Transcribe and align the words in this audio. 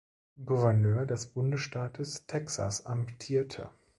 Gouverneur 0.43 1.05
des 1.05 1.27
Bundesstaates 1.27 2.25
Texas 2.25 2.87
amtierte. 2.87 3.69